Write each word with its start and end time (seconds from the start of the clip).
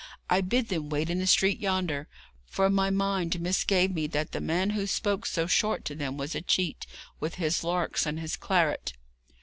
'I 0.31 0.41
bid 0.41 0.69
them 0.69 0.89
wait 0.89 1.11
in 1.11 1.19
the 1.19 1.27
street 1.27 1.59
yonder, 1.59 2.07
for 2.47 2.71
my 2.71 2.89
mind 2.89 3.39
misgave 3.39 3.93
me 3.93 4.07
that 4.07 4.31
the 4.31 4.41
man 4.41 4.71
who 4.71 4.87
spoke 4.87 5.27
so 5.27 5.45
short 5.45 5.85
to 5.85 5.93
them 5.93 6.17
was 6.17 6.33
a 6.33 6.41
cheat, 6.41 6.87
with 7.19 7.35
his 7.35 7.63
larks 7.63 8.07
and 8.07 8.19
his 8.19 8.35
claret.' 8.35 8.93